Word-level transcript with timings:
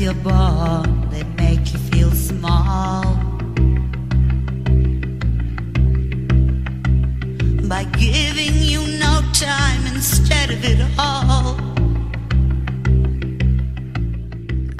you're 0.00 0.14
born, 0.14 1.10
they 1.10 1.22
make 1.36 1.72
you 1.74 1.78
feel 1.78 2.10
small. 2.12 3.02
By 7.68 7.84
giving 7.98 8.54
you 8.62 8.80
no 8.98 9.20
time 9.34 9.86
instead 9.86 10.50
of 10.52 10.64
it 10.64 10.80
all. 10.98 11.69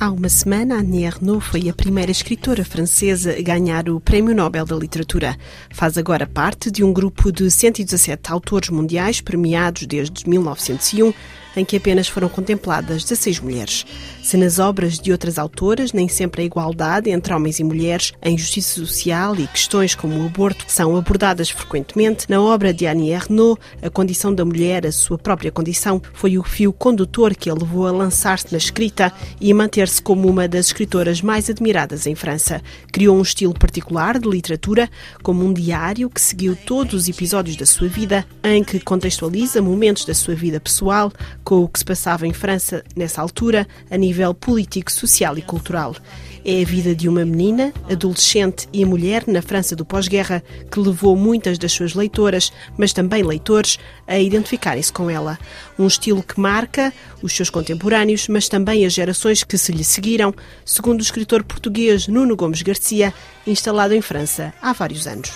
Há 0.03 0.11
uma 0.11 0.31
semana, 0.31 0.77
Annie 0.77 1.05
Ernaux 1.05 1.45
foi 1.45 1.69
a 1.69 1.75
primeira 1.75 2.11
escritora 2.11 2.65
francesa 2.65 3.37
a 3.39 3.43
ganhar 3.43 3.87
o 3.91 4.01
Prémio 4.01 4.35
Nobel 4.35 4.65
da 4.65 4.75
Literatura. 4.75 5.37
Faz 5.71 5.99
agora 5.99 6.27
parte 6.27 6.71
de 6.71 6.83
um 6.83 6.91
grupo 6.91 7.31
de 7.31 7.51
117 7.51 8.33
autores 8.33 8.71
mundiais 8.71 9.21
premiados 9.21 9.87
desde 9.87 10.27
1901 10.27 11.13
em 11.57 11.65
que 11.65 11.77
apenas 11.77 12.09
foram 12.09 12.29
contempladas 12.29 13.05
16 13.05 13.41
mulheres. 13.41 13.87
Se 14.23 14.37
nas 14.37 14.59
obras 14.59 14.99
de 14.99 15.11
outras 15.13 15.39
autoras 15.39 15.93
nem 15.93 16.09
sempre 16.09 16.43
a 16.43 16.45
igualdade 16.45 17.11
entre 17.11 17.33
homens 17.33 17.59
e 17.59 17.65
mulheres, 17.65 18.13
a 18.23 18.29
injustiça 18.29 18.75
social 18.81 19.35
e 19.37 19.47
questões 19.47 19.95
como 19.95 20.21
o 20.21 20.27
aborto 20.27 20.65
são 20.69 20.97
abordadas 20.97 21.51
frequentemente, 21.51 22.27
na 22.29 22.41
obra 22.41 22.73
de 22.73 22.87
Annie 22.87 23.11
Ernaux, 23.11 23.59
a 23.83 23.91
condição 23.91 24.35
da 24.35 24.45
mulher, 24.45 24.87
a 24.87 24.93
sua 24.93 25.19
própria 25.19 25.51
condição, 25.51 26.01
foi 26.13 26.39
o 26.39 26.43
fio 26.43 26.73
condutor 26.73 27.35
que 27.35 27.51
a 27.51 27.55
levou 27.55 27.87
a 27.87 27.93
lançar-se 27.93 28.53
na 28.53 28.59
escrita 28.59 29.13
e 29.41 29.51
a 29.51 29.55
manter-se 29.91 30.01
como 30.01 30.29
uma 30.29 30.47
das 30.47 30.67
escritoras 30.67 31.21
mais 31.21 31.51
admiradas 31.51 32.07
em 32.07 32.15
França. 32.15 32.63
Criou 32.93 33.19
um 33.19 33.23
estilo 33.23 33.53
particular 33.53 34.19
de 34.19 34.29
literatura, 34.29 34.89
como 35.23 35.45
um 35.45 35.53
diário 35.53 36.09
que 36.09 36.21
seguiu 36.21 36.55
todos 36.55 36.95
os 36.95 37.09
episódios 37.09 37.57
da 37.57 37.67
sua 37.67 37.89
vida, 37.89 38.25
em 38.45 38.63
que 38.63 38.79
contextualiza 38.79 39.61
momentos 39.61 40.05
da 40.05 40.15
sua 40.15 40.35
vida 40.35 40.61
pessoal, 40.61 41.13
com 41.43 41.65
o 41.65 41.69
que 41.69 41.81
se 41.81 41.85
passava 41.85 42.27
em 42.27 42.33
França 42.33 42.85
nessa 42.95 43.21
altura, 43.21 43.67
a 43.91 43.97
nível 43.97 44.33
político, 44.33 44.93
social 44.93 45.37
e 45.37 45.43
cultural. 45.43 45.97
É 46.45 46.63
a 46.63 46.65
vida 46.65 46.95
de 46.95 47.07
uma 47.07 47.25
menina, 47.25 47.73
adolescente 47.91 48.67
e 48.73 48.83
mulher 48.85 49.25
na 49.27 49.43
França 49.43 49.77
do 49.77 49.85
pós-guerra 49.85 50.43
que 50.71 50.81
levou 50.81 51.15
muitas 51.15 51.59
das 51.59 51.73
suas 51.73 51.95
leitoras, 51.95 52.51
mas 52.79 52.95
também 52.95 53.23
leitores, 53.23 53.79
a 54.07 54.19
identificarem-se 54.19 54.91
com 54.91 55.11
ela. 55.11 55.39
Um 55.79 55.87
estilo 55.87 56.23
que 56.23 56.41
marca 56.41 56.93
os 57.23 57.35
seus 57.35 57.51
contemporâneos, 57.51 58.27
mas 58.29 58.49
também 58.49 58.87
as 58.87 58.95
gerações 58.95 59.45
que 59.45 59.59
se 59.59 59.71
lhe 59.71 59.85
seguiram, 59.85 60.35
segundo 60.65 61.01
o 61.01 61.03
escritor 61.03 61.45
português 61.45 62.09
Nuno 62.09 62.35
Gomes 62.37 62.63
Garcia, 62.63 63.13
instalado 63.47 63.95
em 63.95 64.01
França 64.01 64.55
há 64.63 64.73
vários 64.73 65.07
anos. 65.07 65.31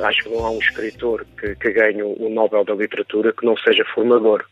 Acho 0.00 0.22
que 0.22 0.30
não 0.30 0.44
há 0.44 0.50
um 0.50 0.58
escritor 0.58 1.26
que, 1.40 1.56
que 1.56 1.72
ganhe 1.72 2.02
o 2.02 2.28
Nobel 2.28 2.64
da 2.64 2.74
Literatura 2.74 3.32
que 3.32 3.44
não 3.44 3.56
seja 3.56 3.84
formador 3.94 4.44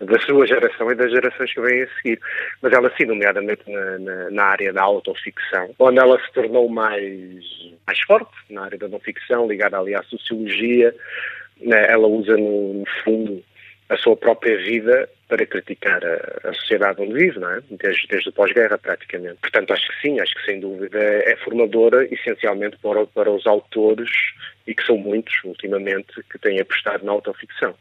da 0.00 0.18
sua 0.20 0.46
geração 0.46 0.90
e 0.90 0.94
das 0.94 1.10
gerações 1.10 1.52
que 1.52 1.60
vêm 1.60 1.82
a 1.82 1.88
seguir. 1.96 2.20
Mas 2.62 2.72
ela, 2.72 2.92
sim, 2.96 3.04
nomeadamente 3.04 3.62
na, 3.70 3.98
na, 3.98 4.30
na, 4.30 4.44
área 4.44 4.72
da 4.72 4.82
autoficção, 4.82 5.74
onde 5.78 5.98
ela 5.98 6.18
se 6.24 6.32
tornou 6.32 6.68
mais, 6.68 7.44
mais 7.86 8.00
forte, 8.00 8.32
na 8.48 8.64
área 8.64 8.78
da 8.78 8.88
não 8.88 8.98
ficção, 8.98 9.46
ligada 9.46 9.78
ali 9.78 9.94
à 9.94 10.02
sociologia, 10.04 10.94
né? 11.60 11.86
ela 11.88 12.06
usa, 12.06 12.36
no, 12.36 12.74
no, 12.74 12.86
fundo, 13.04 13.42
a 13.90 13.96
sua 13.96 14.16
própria 14.16 14.56
vida 14.56 15.08
para 15.28 15.44
criticar 15.44 16.00
a, 16.04 16.48
a 16.48 16.54
sociedade 16.54 17.02
onde 17.02 17.12
vive, 17.12 17.38
não 17.38 17.50
é? 17.50 17.60
Desde, 17.70 18.06
desde 18.08 18.28
o 18.30 18.32
pós-guerra, 18.32 18.78
praticamente. 18.78 19.36
Portanto, 19.42 19.72
acho 19.72 19.86
que 19.88 20.00
sim, 20.00 20.18
acho 20.18 20.34
que 20.34 20.44
sem 20.46 20.60
dúvida 20.60 20.98
é 20.98 21.36
formadora, 21.36 22.06
essencialmente 22.12 22.78
para, 22.78 23.04
para 23.06 23.30
os 23.30 23.46
autores, 23.46 24.10
e 24.66 24.74
que 24.74 24.84
são 24.84 24.96
muitos, 24.96 25.34
ultimamente, 25.44 26.22
que 26.30 26.38
têm 26.38 26.58
apostado 26.58 27.04
na 27.04 27.12
autoficção. 27.12 27.74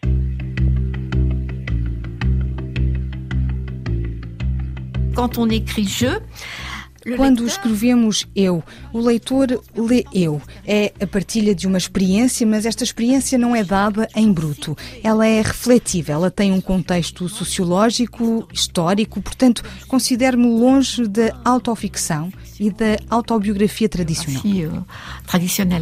Quando 7.16 7.46
escrevemos 7.46 8.28
eu, 8.36 8.64
o 8.92 9.00
leitor 9.00 9.62
lê 9.76 10.04
eu. 10.14 10.42
É 10.66 10.92
a 11.02 11.08
partilha 11.08 11.56
de 11.56 11.66
uma 11.66 11.78
experiência, 11.78 12.46
mas 12.46 12.66
esta 12.66 12.84
experiência 12.84 13.38
não 13.38 13.56
é 13.56 13.64
dada 13.64 14.08
em 14.16 14.32
bruto. 14.32 14.78
Ela 15.04 15.26
é 15.26 15.42
refletiva, 15.42 16.12
ela 16.12 16.30
tem 16.30 16.52
um 16.52 16.62
contexto 16.62 17.30
sociológico, 17.30 18.48
histórico, 18.54 19.22
portanto, 19.22 19.64
considero-me 19.88 20.48
longe 20.48 21.08
da 21.08 21.36
autoficção 21.46 22.32
e 22.60 22.70
da 22.70 22.98
autobiografia 23.10 23.88
tradicional. 23.88 24.86
Tradicional. 25.26 25.82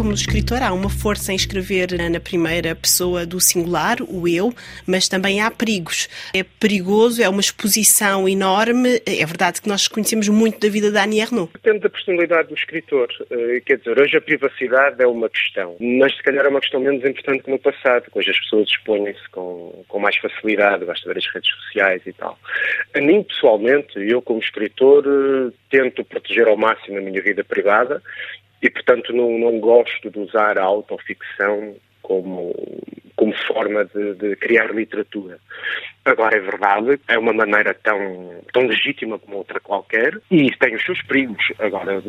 Como 0.00 0.14
escritor, 0.14 0.62
há 0.62 0.72
uma 0.72 0.88
força 0.88 1.30
em 1.30 1.36
escrever 1.36 1.88
na 2.10 2.18
primeira 2.18 2.74
pessoa 2.74 3.26
do 3.26 3.38
singular, 3.38 3.98
o 4.00 4.26
eu, 4.26 4.50
mas 4.86 5.10
também 5.10 5.42
há 5.42 5.50
perigos. 5.50 6.08
É 6.34 6.42
perigoso, 6.42 7.22
é 7.22 7.28
uma 7.28 7.42
exposição 7.42 8.26
enorme. 8.26 9.02
É 9.04 9.26
verdade 9.26 9.60
que 9.60 9.68
nós 9.68 9.88
conhecemos 9.88 10.26
muito 10.30 10.58
da 10.58 10.72
vida 10.72 10.90
da 10.90 11.04
Annie 11.04 11.20
Ernaux. 11.20 11.52
Depende 11.52 11.80
da 11.80 11.90
personalidade 11.90 12.48
do 12.48 12.54
escritor. 12.54 13.08
Eh, 13.30 13.60
quer 13.66 13.76
dizer, 13.76 14.00
hoje 14.00 14.16
a 14.16 14.22
privacidade 14.22 15.02
é 15.02 15.06
uma 15.06 15.28
questão, 15.28 15.76
mas 15.78 16.16
se 16.16 16.22
calhar 16.22 16.46
é 16.46 16.48
uma 16.48 16.60
questão 16.60 16.80
menos 16.80 17.04
importante 17.04 17.42
que 17.42 17.50
no 17.50 17.58
passado, 17.58 18.06
hoje 18.14 18.30
as 18.30 18.38
pessoas 18.40 18.70
expõem-se 18.70 19.28
com, 19.30 19.84
com 19.86 19.98
mais 19.98 20.16
facilidade, 20.16 20.86
basta 20.86 21.06
ver 21.12 21.18
as 21.18 21.26
redes 21.26 21.50
sociais 21.56 22.00
e 22.06 22.12
tal. 22.14 22.38
A 22.94 23.00
mim, 23.02 23.22
pessoalmente, 23.22 23.98
eu 23.98 24.22
como 24.22 24.40
escritor, 24.40 25.04
eh, 25.06 25.52
tento 25.68 26.02
proteger 26.06 26.48
ao 26.48 26.56
máximo 26.56 26.96
a 26.96 27.02
minha 27.02 27.20
vida 27.20 27.44
privada 27.44 28.02
e, 28.62 28.70
portanto, 28.70 29.12
não, 29.12 29.38
não 29.38 29.58
gosto 29.58 30.10
de 30.10 30.18
usar 30.18 30.58
a 30.58 30.64
autoficção 30.64 31.74
como, 32.02 32.54
como 33.14 33.32
forma 33.46 33.84
de, 33.84 34.14
de, 34.14 34.36
criar 34.36 34.74
literatura. 34.74 35.38
Agora, 36.04 36.36
é 36.36 36.40
verdade, 36.40 37.00
é 37.06 37.18
uma 37.18 37.32
maneira 37.32 37.72
tão, 37.74 38.42
tão 38.52 38.66
legítima 38.66 39.18
como 39.18 39.36
outra 39.36 39.60
qualquer 39.60 40.18
e 40.30 40.50
tem 40.56 40.74
os 40.74 40.84
seus 40.84 41.00
perigos. 41.02 41.52
Agora, 41.58 42.02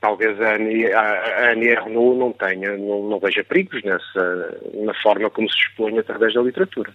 talvez 0.00 0.40
a 0.40 0.54
Annie, 0.54 0.92
a, 0.92 1.84
não 1.94 2.32
tenha, 2.32 2.76
não, 2.78 3.08
não 3.08 3.18
veja 3.18 3.44
perigos 3.44 3.82
nessa, 3.82 4.58
na 4.74 4.94
forma 5.02 5.28
como 5.28 5.50
se 5.50 5.58
expõe 5.58 5.98
através 5.98 6.32
da 6.34 6.42
literatura. 6.42 6.92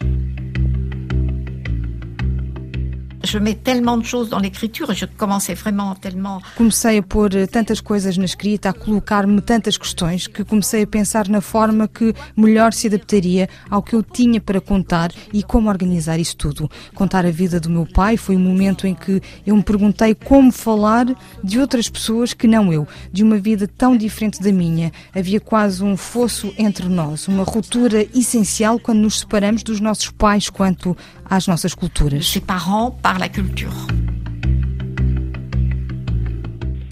Je 3.27 3.37
mets 3.37 3.55
tellement 3.55 3.97
de 3.97 4.05
choses 4.05 4.29
dans 4.29 4.39
l'écriture, 4.39 4.93
je 4.93 5.05
commençais 5.05 5.53
vraiment 5.53 5.93
tellement. 5.95 6.41
Comecei 6.55 6.97
a 6.97 7.03
pôr 7.03 7.29
tantas 7.51 7.81
coisas 7.81 8.17
na 8.17 8.25
escrita, 8.25 8.69
a 8.69 8.73
colocar-me 8.73 9.41
tantas 9.41 9.77
questões, 9.77 10.27
que 10.27 10.43
comecei 10.43 10.83
a 10.83 10.87
pensar 10.87 11.27
na 11.27 11.41
forma 11.41 11.87
que 11.87 12.13
melhor 12.35 12.73
se 12.73 12.87
adaptaria 12.87 13.49
ao 13.69 13.83
que 13.83 13.95
eu 13.95 14.01
tinha 14.01 14.39
para 14.39 14.61
contar 14.61 15.11
e 15.33 15.43
como 15.43 15.69
organizar 15.69 16.19
isso 16.19 16.37
tudo. 16.37 16.69
Contar 16.95 17.25
a 17.25 17.31
vida 17.31 17.59
do 17.59 17.69
meu 17.69 17.85
pai 17.85 18.15
foi 18.15 18.35
um 18.35 18.39
momento 18.39 18.87
em 18.87 18.95
que 18.95 19.21
eu 19.45 19.55
me 19.55 19.63
perguntei 19.63 20.15
como 20.15 20.51
falar 20.51 21.05
de 21.43 21.59
outras 21.59 21.89
pessoas 21.89 22.33
que 22.33 22.47
não 22.47 22.71
eu, 22.71 22.87
de 23.11 23.23
uma 23.23 23.37
vida 23.37 23.67
tão 23.67 23.97
diferente 23.97 24.41
da 24.41 24.51
minha. 24.51 24.91
Havia 25.13 25.39
quase 25.39 25.83
um 25.83 25.97
fosso 25.97 26.53
entre 26.57 26.87
nós, 26.87 27.27
uma 27.27 27.43
ruptura 27.43 28.07
essencial 28.15 28.79
quando 28.79 28.99
nos 28.99 29.19
separamos 29.19 29.63
dos 29.63 29.81
nossos 29.81 30.09
pais 30.11 30.49
quanto 30.49 30.95
às 31.29 31.47
nossas 31.47 31.75
culturas. 31.75 32.25
Ses 32.25 32.41
parents 32.41 32.91
par 32.91 33.19
la 33.19 33.29
culture. 33.29 33.96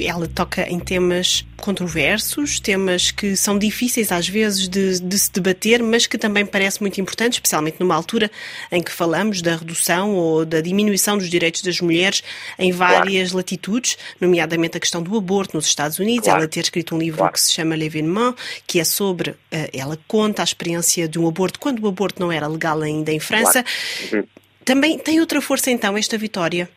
Ela 0.05 0.27
toca 0.27 0.69
em 0.69 0.79
temas 0.79 1.45
controversos, 1.57 2.59
temas 2.59 3.11
que 3.11 3.35
são 3.35 3.57
difíceis 3.57 4.11
às 4.11 4.27
vezes 4.27 4.67
de, 4.67 4.99
de, 4.99 5.19
se 5.19 5.31
debater, 5.31 5.81
mas 5.81 6.05
que 6.05 6.17
também 6.17 6.45
parece 6.45 6.81
muito 6.81 6.99
importante, 7.01 7.33
especialmente 7.33 7.77
numa 7.79 7.95
altura 7.95 8.29
em 8.71 8.83
que 8.83 8.91
falamos 8.91 9.41
da 9.41 9.55
redução 9.55 10.15
ou 10.15 10.45
da 10.45 10.61
diminuição 10.61 11.17
dos 11.17 11.29
direitos 11.29 11.61
das 11.61 11.81
mulheres 11.81 12.23
em 12.59 12.71
várias 12.71 13.29
claro. 13.29 13.37
latitudes, 13.37 13.97
nomeadamente 14.19 14.77
a 14.77 14.79
questão 14.79 15.01
do 15.01 15.17
aborto 15.17 15.55
nos 15.55 15.65
Estados 15.65 15.97
Unidos. 15.97 16.25
Claro. 16.25 16.41
Ela 16.41 16.47
ter 16.47 16.61
escrito 16.61 16.95
um 16.95 16.99
livro 16.99 17.17
claro. 17.17 17.33
que 17.33 17.41
se 17.41 17.51
chama 17.51 17.75
L'Événement, 17.75 18.35
que 18.67 18.79
é 18.79 18.83
sobre, 18.83 19.31
uh, 19.31 19.37
ela 19.73 19.97
conta 20.07 20.43
a 20.43 20.45
experiência 20.45 21.07
de 21.07 21.17
um 21.17 21.27
aborto 21.27 21.59
quando 21.59 21.83
o 21.83 21.87
aborto 21.87 22.21
não 22.21 22.31
era 22.31 22.47
legal 22.47 22.81
ainda 22.81 23.11
em 23.11 23.19
França. 23.19 23.65
Uhum. 24.11 24.23
Também 24.63 24.97
tem 24.97 25.19
outra 25.19 25.39
força 25.41 25.69
então 25.69 25.95
esta 25.95 26.17
vitória? 26.17 26.67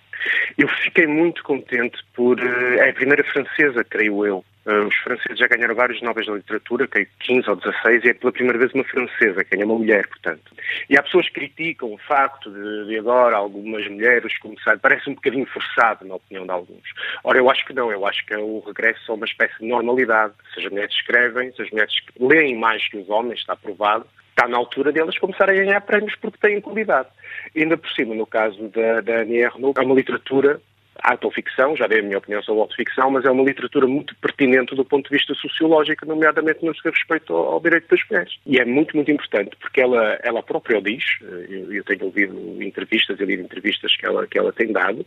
Eu 0.58 0.66
fiquei 0.82 1.06
muito 1.06 1.44
contente 1.44 1.98
por. 2.12 2.36
Eh, 2.40 2.78
é 2.78 2.90
a 2.90 2.92
primeira 2.92 3.22
francesa, 3.22 3.84
creio 3.84 4.26
eu. 4.26 4.44
Eh, 4.66 4.80
os 4.80 4.96
franceses 4.96 5.38
já 5.38 5.46
ganharam 5.46 5.72
vários 5.76 6.02
Nobel 6.02 6.26
da 6.26 6.32
Literatura, 6.32 6.88
creio 6.88 7.06
15 7.20 7.48
ou 7.48 7.54
16, 7.54 8.04
e 8.04 8.08
é 8.08 8.14
pela 8.14 8.32
primeira 8.32 8.58
vez 8.58 8.74
uma 8.74 8.82
francesa, 8.82 9.44
que 9.44 9.54
é 9.54 9.64
uma 9.64 9.78
mulher, 9.78 10.08
portanto. 10.08 10.52
E 10.90 10.98
há 10.98 11.02
pessoas 11.04 11.28
que 11.28 11.34
criticam 11.34 11.92
o 11.92 11.98
facto 11.98 12.50
de, 12.50 12.86
de 12.88 12.98
agora 12.98 13.36
algumas 13.36 13.86
mulheres 13.86 14.36
começarem. 14.38 14.80
Parece 14.80 15.08
um 15.08 15.14
bocadinho 15.14 15.46
forçado, 15.46 16.04
na 16.04 16.16
opinião 16.16 16.44
de 16.44 16.50
alguns. 16.50 16.92
Ora, 17.22 17.38
eu 17.38 17.48
acho 17.48 17.64
que 17.64 17.72
não, 17.72 17.92
eu 17.92 18.04
acho 18.04 18.26
que 18.26 18.34
é 18.34 18.38
o 18.38 18.58
regresso 18.58 19.12
a 19.12 19.14
uma 19.14 19.26
espécie 19.26 19.56
de 19.60 19.66
normalidade. 19.68 20.34
Se 20.52 20.58
as 20.58 20.72
mulheres 20.72 20.92
escrevem, 20.92 21.52
se 21.52 21.62
as 21.62 21.70
mulheres 21.70 21.94
leem 22.18 22.58
mais 22.58 22.86
que 22.88 22.96
os 22.96 23.08
homens, 23.08 23.38
está 23.38 23.54
provado, 23.54 24.06
está 24.38 24.46
na 24.46 24.56
altura 24.56 24.92
delas 24.92 25.18
começarem 25.18 25.60
a 25.60 25.64
ganhar 25.64 25.80
prémios 25.80 26.14
porque 26.20 26.38
têm 26.38 26.60
qualidade. 26.60 27.08
E 27.54 27.62
ainda 27.62 27.76
por 27.76 27.90
cima, 27.90 28.14
no 28.14 28.26
caso 28.26 28.68
da, 28.68 29.00
da 29.00 29.22
Annie 29.22 29.42
Ernaux, 29.42 29.74
é 29.76 29.84
uma 29.84 29.94
literatura 29.94 30.60
autoficção, 31.00 31.76
já 31.76 31.86
dei 31.86 32.00
a 32.00 32.02
minha 32.02 32.18
opinião 32.18 32.42
sobre 32.42 32.60
autoficção, 32.60 33.08
mas 33.10 33.24
é 33.24 33.30
uma 33.30 33.44
literatura 33.44 33.86
muito 33.86 34.16
pertinente 34.16 34.74
do 34.74 34.84
ponto 34.84 35.08
de 35.08 35.16
vista 35.16 35.32
sociológico, 35.34 36.04
nomeadamente 36.04 36.64
no 36.64 36.72
que 36.72 36.88
diz 36.88 36.90
respeito 36.90 37.32
ao, 37.32 37.52
ao, 37.52 37.60
direito 37.60 37.88
das 37.88 38.00
mulheres. 38.10 38.36
E 38.44 38.58
é 38.58 38.64
muito, 38.64 38.96
muito 38.96 39.10
importante, 39.10 39.56
porque 39.60 39.80
ela, 39.80 40.18
ela 40.22 40.42
própria 40.42 40.78
o 40.78 40.82
diz, 40.82 41.04
eu, 41.48 41.72
eu 41.72 41.84
tenho 41.84 42.04
ouvido 42.04 42.62
entrevistas 42.62 43.18
e 43.20 43.24
lido 43.24 43.42
entrevistas 43.42 43.96
que 43.96 44.06
ela, 44.06 44.26
que 44.26 44.38
ela 44.38 44.52
tem 44.52 44.72
dado, 44.72 45.06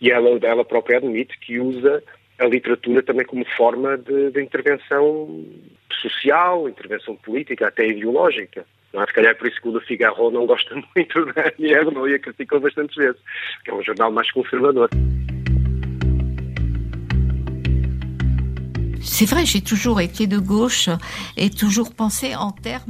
e 0.00 0.10
ela, 0.10 0.38
ela 0.42 0.64
própria 0.64 0.98
admite 0.98 1.38
que 1.38 1.58
usa 1.58 2.02
a 2.40 2.46
literatura 2.46 3.02
também 3.02 3.26
como 3.26 3.44
forma 3.56 3.96
de, 3.98 4.30
de 4.30 4.42
intervenção 4.42 5.44
social, 6.00 6.68
intervenção 6.68 7.14
política, 7.16 7.68
até 7.68 7.86
ideológica. 7.86 8.64
Não 8.92 9.02
é? 9.02 9.06
Se 9.06 9.12
calhar 9.12 9.32
é 9.32 9.34
por 9.34 9.46
isso 9.46 9.60
que 9.60 9.68
o 9.68 9.78
Le 9.78 9.84
Figaro 9.84 10.30
não 10.30 10.46
gosta 10.46 10.74
muito 10.96 11.24
da 11.26 11.52
não 11.92 12.08
e 12.08 12.14
a 12.14 12.18
criticou 12.18 12.60
bastantes 12.60 12.96
vezes, 12.96 13.20
que 13.64 13.70
é 13.70 13.74
um 13.74 13.82
jornal 13.82 14.10
mais 14.10 14.30
conservador. 14.32 14.88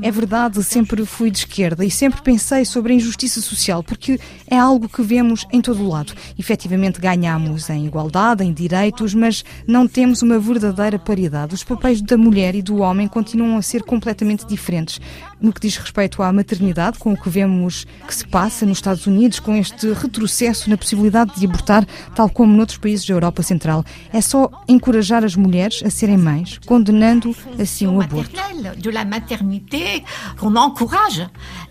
É 0.02 0.10
verdade, 0.10 0.62
sempre 0.64 1.06
fui 1.06 1.30
de 1.30 1.38
esquerda 1.38 1.84
e 1.84 1.90
sempre 1.90 2.20
pensei 2.20 2.64
sobre 2.64 2.92
a 2.92 2.96
injustiça 2.96 3.40
social, 3.40 3.82
porque 3.82 4.18
é 4.46 4.58
algo 4.58 4.88
que 4.88 5.02
vemos 5.02 5.46
em 5.52 5.60
todo 5.60 5.82
o 5.82 5.88
lado. 5.88 6.12
Efetivamente 6.38 7.00
ganhamos 7.00 7.70
em 7.70 7.86
igualdade, 7.86 8.44
em 8.44 8.52
direitos, 8.52 9.14
mas 9.14 9.44
não 9.66 9.86
temos 9.86 10.20
uma 10.20 10.38
verdadeira 10.38 10.98
paridade. 10.98 11.54
Os 11.54 11.62
papéis 11.62 12.00
da 12.02 12.16
mulher 12.16 12.54
e 12.54 12.62
do 12.62 12.78
homem 12.78 13.06
continuam 13.06 13.56
a 13.56 13.62
ser 13.62 13.82
completamente 13.84 14.44
diferentes. 14.46 15.00
No 15.40 15.52
que 15.52 15.60
diz 15.60 15.76
respeito 15.76 16.22
à 16.22 16.32
maternidade, 16.32 16.98
com 16.98 17.12
o 17.12 17.16
que 17.16 17.30
vemos 17.30 17.86
que 18.06 18.14
se 18.14 18.26
passa 18.26 18.66
nos 18.66 18.78
Estados 18.78 19.06
Unidos, 19.06 19.40
com 19.40 19.54
este 19.54 19.92
retrocesso 19.92 20.68
na 20.68 20.76
possibilidade 20.76 21.38
de 21.38 21.46
abortar, 21.46 21.86
tal 22.14 22.28
como 22.28 22.54
noutros 22.54 22.78
países 22.78 23.06
da 23.06 23.14
Europa 23.14 23.42
Central, 23.42 23.84
é 24.12 24.20
só 24.20 24.50
encorajar 24.68 25.24
as 25.24 25.36
mulheres 25.36 25.82
a 25.84 25.90
serem 25.90 26.18
mães, 26.18 26.58
condenando 26.66 27.34
assim 27.58 27.86
o 27.86 28.00
aborto. 28.00 28.30
De 28.76 28.90
la 28.90 29.04
maternité 29.04 30.04
qu'on 30.38 30.56
encourage. 30.56 31.26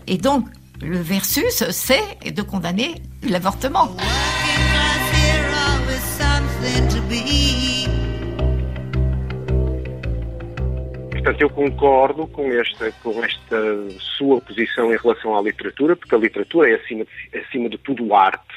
Et 0.06 0.18
donc, 0.18 0.48
le 0.80 1.00
versus, 1.02 1.64
c'est 1.70 2.32
de 2.32 2.42
condamner 2.42 3.02
l'avortement. 3.22 3.96
Portanto, 11.22 11.42
eu 11.42 11.50
concordo 11.50 12.26
com 12.28 12.50
esta, 12.50 12.90
com 13.02 13.22
esta 13.22 13.90
sua 14.16 14.40
posição 14.40 14.90
em 14.90 14.96
relação 14.96 15.36
à 15.36 15.42
literatura, 15.42 15.94
porque 15.94 16.14
a 16.14 16.18
literatura 16.18 16.70
é, 16.70 16.76
acima 16.76 17.04
de, 17.04 17.38
acima 17.38 17.68
de 17.68 17.76
tudo, 17.76 18.14
arte, 18.14 18.54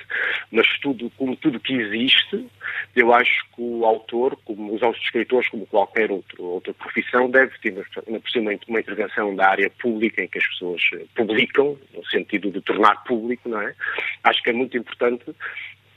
mas 0.50 0.66
tudo, 0.80 1.12
como 1.18 1.36
tudo 1.36 1.60
que 1.60 1.74
existe, 1.74 2.48
eu 2.96 3.14
acho 3.14 3.44
que 3.54 3.62
o 3.62 3.86
autor, 3.86 4.38
como 4.46 4.74
os 4.74 4.82
outros 4.82 5.04
escritores, 5.04 5.50
como 5.50 5.66
qualquer 5.66 6.10
outro, 6.10 6.42
outra 6.42 6.74
profissão, 6.74 7.30
deve 7.30 7.52
ter, 7.60 7.74
na 8.08 8.20
por 8.20 8.30
cima, 8.30 8.52
uma 8.70 8.80
intervenção 8.80 9.36
da 9.36 9.50
área 9.50 9.70
pública, 9.70 10.24
em 10.24 10.30
que 10.30 10.38
as 10.38 10.48
pessoas 10.48 10.82
publicam, 11.16 11.78
no 11.94 12.06
sentido 12.06 12.50
de 12.50 12.62
tornar 12.62 13.04
público, 13.04 13.50
não 13.50 13.60
é? 13.60 13.76
Acho 14.24 14.42
que 14.42 14.52
é 14.52 14.54
muito 14.54 14.78
importante 14.78 15.26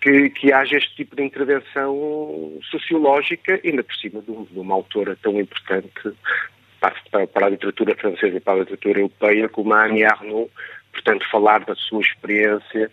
que, 0.00 0.30
que, 0.30 0.52
haja 0.52 0.76
este 0.76 0.96
tipo 0.96 1.14
de 1.14 1.22
intervenção 1.22 2.58
sociológica, 2.70 3.60
ainda 3.64 3.84
por 3.84 3.94
cima 3.94 4.20
de 4.20 4.58
uma 4.58 4.74
autora 4.74 5.16
tão 5.22 5.40
importante 5.40 6.12
para, 7.10 7.26
para, 7.26 7.46
a 7.46 7.50
literatura 7.50 7.94
francesa 7.96 8.36
e 8.36 8.40
para 8.40 8.54
a 8.54 8.58
literatura 8.58 8.98
europeia, 9.00 9.48
como 9.48 9.72
a 9.74 9.84
Annie 9.84 10.04
Arnaud, 10.04 10.50
portanto, 10.92 11.28
falar 11.30 11.64
da 11.64 11.74
sua 11.74 12.00
experiência, 12.00 12.90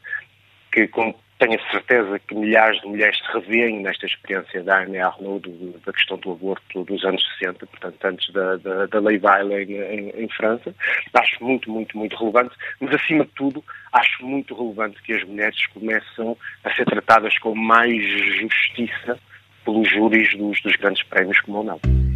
que 0.72 0.88
com, 0.88 1.14
tenho 1.40 1.60
a 1.60 1.72
certeza 1.72 2.20
que 2.20 2.36
milhares 2.36 2.80
de 2.82 2.88
mulheres 2.88 3.18
se 3.18 3.34
revêem 3.34 3.82
nesta 3.82 4.06
experiência 4.06 4.64
da 4.64 4.82
Annie 4.82 5.00
Arnaud, 5.00 5.50
do, 5.50 5.80
da 5.86 5.92
questão 5.92 6.18
do 6.18 6.32
aborto 6.32 6.84
dos 6.84 7.04
anos 7.04 7.22
60, 7.40 7.66
portanto, 7.66 8.06
antes 8.06 8.34
da, 8.34 8.56
da, 8.58 8.86
da 8.86 9.00
lei 9.00 9.20
Weill 9.22 9.60
em, 9.60 9.74
em, 9.74 10.24
em, 10.24 10.30
França. 10.30 10.74
Acho 11.14 11.44
muito, 11.44 11.70
muito, 11.70 11.98
muito 11.98 12.16
relevante, 12.16 12.56
mas, 12.80 12.96
acima 12.96 13.26
de 13.26 13.32
tudo, 13.32 13.64
acho 13.92 14.26
muito 14.26 14.56
relevante 14.56 15.02
que 15.04 15.14
as 15.14 15.24
mulheres 15.26 15.68
começam 15.68 16.38
a 16.64 16.74
ser 16.74 16.86
tratadas 16.86 17.38
com 17.40 17.54
mais 17.56 18.02
justiça 18.40 19.20
pelos 19.66 19.90
júris 19.90 20.36
dos, 20.38 20.62
dos 20.62 20.76
grandes 20.78 21.04
prémios 21.04 21.40
como 21.42 21.62
o 21.62 21.64
Nobel. 21.64 22.13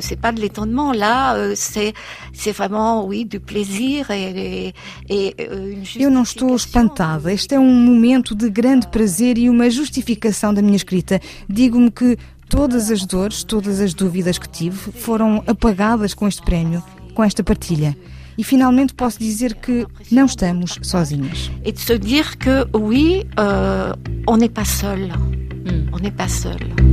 C'est 0.00 0.20
pas 0.20 0.32
de 0.32 0.40
l'étonnement 0.40 0.92
là, 0.92 1.34
euh, 1.34 1.52
c'est 1.54 1.92
c'est 2.32 2.52
vraiment 2.52 3.04
oui 3.06 3.24
du 3.24 3.40
plaisir 3.40 4.10
et, 4.10 4.74
et, 5.08 5.34
euh, 5.40 5.74
une 5.96 6.02
Eu 6.02 6.10
não 6.10 6.22
estou 6.22 6.54
espantada. 6.54 7.32
Este 7.32 7.54
é 7.54 7.58
um 7.58 7.72
momento 7.72 8.34
de 8.34 8.48
grande 8.50 8.86
prazer 8.88 9.38
e 9.38 9.48
uma 9.48 9.70
justificação 9.70 10.52
da 10.52 10.62
minha 10.62 10.76
escrita. 10.76 11.20
Digo-me 11.48 11.90
que 11.90 12.16
todas 12.48 12.90
as 12.90 13.04
dores, 13.04 13.44
todas 13.44 13.80
as 13.80 13.94
dúvidas 13.94 14.38
que 14.38 14.48
tive 14.48 14.76
foram 14.76 15.42
apagadas 15.46 16.14
com 16.14 16.26
este 16.28 16.42
prémio, 16.42 16.82
com 17.14 17.24
esta 17.24 17.42
partilha. 17.42 17.96
E 18.38 18.44
finalmente 18.44 18.94
posso 18.94 19.18
dizer 19.18 19.54
que 19.54 19.86
não 20.10 20.26
estamos 20.26 20.78
sozinhas. 20.82 21.50
E 21.64 21.72
de 21.72 21.80
se 21.80 21.98
dire 21.98 22.36
que 22.36 22.66
oui, 22.76 23.24
euh, 23.38 23.94
on 24.28 24.36
n'est 24.36 24.52
pas 24.52 24.68
seul. 24.68 25.08
Mm. 25.08 25.88
On 25.92 25.98
n'est 25.98 26.14
pas 26.14 26.28
seul. 26.28 26.85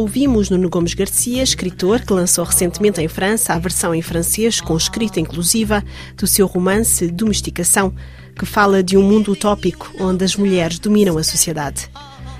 Ouvimos 0.00 0.48
Nuno 0.48 0.70
Gomes 0.70 0.94
Garcia, 0.94 1.42
escritor 1.42 2.00
que 2.00 2.14
lançou 2.14 2.42
recentemente 2.42 3.02
em 3.02 3.06
França 3.06 3.52
a 3.52 3.58
versão 3.58 3.94
em 3.94 4.00
francês 4.00 4.58
com 4.58 4.74
escrita 4.74 5.20
inclusiva 5.20 5.84
do 6.16 6.26
seu 6.26 6.46
romance 6.46 7.06
Domesticação, 7.08 7.92
que 8.34 8.46
fala 8.46 8.82
de 8.82 8.96
um 8.96 9.02
mundo 9.02 9.30
utópico 9.30 9.92
onde 10.00 10.24
as 10.24 10.36
mulheres 10.36 10.78
dominam 10.78 11.18
a 11.18 11.22
sociedade. 11.22 11.90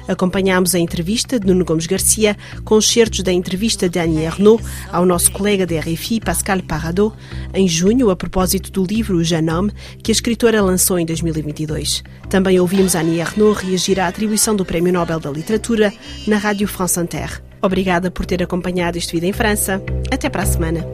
Acompanhámos 0.09 0.75
a 0.75 0.79
entrevista 0.79 1.39
de 1.39 1.47
Nuno 1.47 1.63
Gomes 1.67 1.87
Garcia 1.87 2.35
com 2.65 2.81
certos 2.81 3.23
da 3.23 3.31
entrevista 3.31 3.91
de 3.91 3.99
Annie 3.99 4.25
Ernaux 4.25 4.65
ao 4.91 5.05
nosso 5.05 5.31
colega 5.31 5.67
da 5.67 5.79
RFI, 5.81 6.19
Pascal 6.19 6.63
Paradot, 6.63 7.15
em 7.53 7.69
junho, 7.69 8.09
a 8.09 8.17
propósito 8.17 8.73
do 8.73 8.87
livro 8.87 9.23
Jeune 9.23 9.51
Homme, 9.51 9.73
que 10.03 10.11
a 10.11 10.15
escritora 10.15 10.63
lançou 10.63 10.99
em 10.99 11.05
2022. 11.05 12.03
Também 12.31 12.59
ouvimos 12.59 12.95
Annie 12.95 13.21
Ernaux 13.21 13.53
reagir 13.63 14.01
à 14.01 14.09
atribuição 14.09 14.57
do 14.57 14.65
Prémio 14.65 14.95
Nobel 14.95 15.21
da 15.21 15.31
Literatura 15.31 15.93
na 16.27 16.39
Rádio 16.39 16.67
France 16.67 16.99
Inter. 16.99 17.50
Obrigada 17.63 18.11
por 18.11 18.27
ter 18.27 18.43
acompanhado 18.43 18.99
este 18.99 19.13
Vida 19.13 19.27
em 19.27 19.33
França. 19.33 19.83
Até 20.11 20.29
para 20.29 20.43
a 20.43 20.47
semana. 20.47 20.85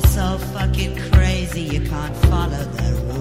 So 0.00 0.38
fucking 0.54 0.96
crazy 1.10 1.60
you 1.60 1.80
can't 1.86 2.16
follow 2.28 2.64
the 2.64 2.94
rules. 2.94 3.11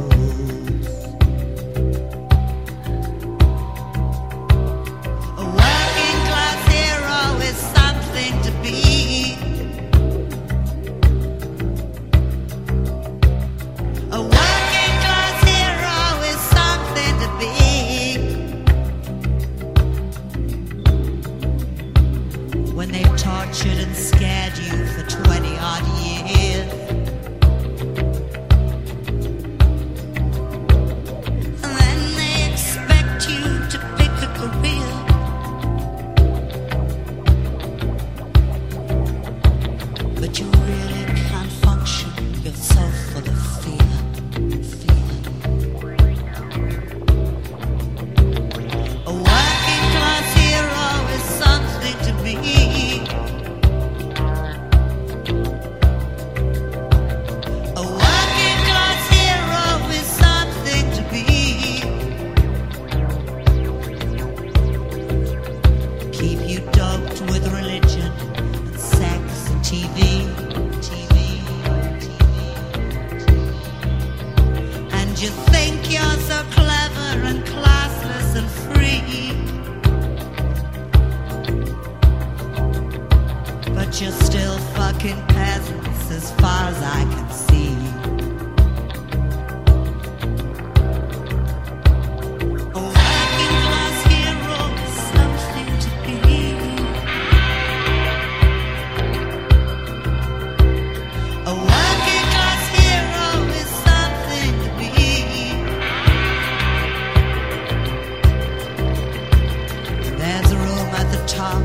top, 111.32 111.64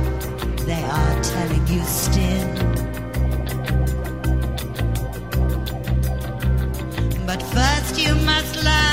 they 0.65 0.85
are 0.85 1.23
telling 1.23 1.67
you 1.67 1.83
still. 1.83 2.49
But 7.27 7.43
first 7.43 7.99
you 7.99 8.15
must 8.15 8.65
learn. 8.65 8.86